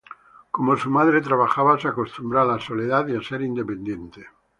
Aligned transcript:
Como 0.49 0.75
su 0.77 0.89
madre 0.89 1.21
trabajaba, 1.21 1.79
se 1.79 1.87
acostumbró 1.87 2.41
a 2.41 2.45
la 2.45 2.59
soledad 2.59 3.07
y 3.09 3.15
a 3.15 3.21
ser 3.21 3.43
independiente. 3.43 4.25